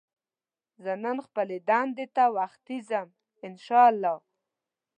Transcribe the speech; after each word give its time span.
زه 0.83 0.91
نن 1.03 1.17
خپلې 1.27 1.57
دندې 1.69 2.05
ته 2.15 2.23
وختي 2.37 2.77
ځم 2.89 3.07
ان 3.45 3.53
شاءالله 3.65 4.17